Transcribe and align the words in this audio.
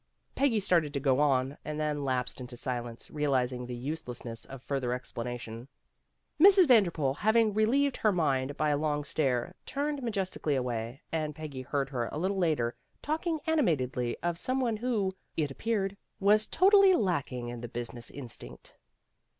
Peggy 0.33 0.59
started 0.59 0.95
to 0.95 0.99
go 0.99 1.19
on, 1.19 1.59
and 1.63 1.79
then 1.79 2.03
lapsed 2.03 2.41
into 2.41 2.57
silence, 2.57 3.11
realizing 3.11 3.67
the 3.67 3.75
uselessness 3.75 4.45
of 4.45 4.63
further 4.63 4.93
explanations. 4.93 5.67
Mrs. 6.41 6.67
Vanderpool 6.67 7.13
having 7.13 7.53
re 7.53 7.67
lieved 7.67 7.97
her 7.97 8.11
mind 8.11 8.57
by 8.57 8.69
a 8.69 8.77
long 8.77 9.03
stare, 9.03 9.53
turned 9.63 10.01
majestically 10.01 10.55
away, 10.55 11.03
and 11.11 11.35
Peggy 11.35 11.61
heard 11.61 11.89
her 11.89 12.09
a 12.11 12.17
little 12.17 12.39
later, 12.39 12.73
talking 13.03 13.41
animatedly 13.45 14.17
of 14.23 14.39
some 14.39 14.59
one 14.59 14.77
who, 14.77 15.11
it 15.37 15.51
appeared, 15.51 15.95
was 16.19 16.47
totally 16.47 16.93
lacking 16.93 17.49
in 17.49 17.61
the 17.61 17.67
business 17.67 18.09
in 18.09 18.25
stinct. 18.25 18.73